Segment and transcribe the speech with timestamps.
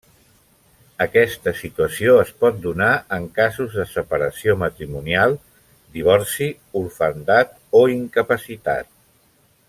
[1.03, 5.37] Aquesta situació es pot donar en casos de separació matrimonial,
[5.99, 6.47] divorci,
[6.85, 8.91] orfandat o incapacitat.